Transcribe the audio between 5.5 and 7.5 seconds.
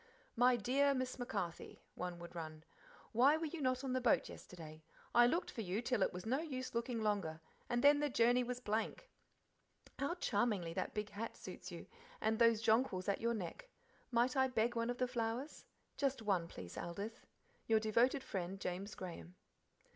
for you till it was no use looking longer,